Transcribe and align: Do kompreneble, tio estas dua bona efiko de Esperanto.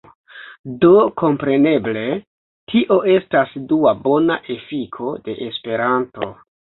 Do 0.83 0.91
kompreneble, 1.21 2.01
tio 2.73 2.97
estas 3.15 3.51
dua 3.73 3.93
bona 4.07 4.39
efiko 4.55 5.13
de 5.29 5.37
Esperanto. 5.49 6.31